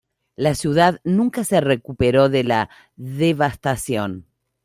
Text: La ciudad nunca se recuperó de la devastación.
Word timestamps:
La 0.35 0.55
ciudad 0.55 0.99
nunca 1.03 1.43
se 1.43 1.61
recuperó 1.61 2.27
de 2.27 2.43
la 2.43 2.71
devastación. 2.95 4.25